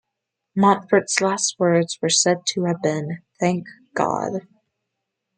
[0.55, 4.47] Montfort's last words were said to have been "Thank God".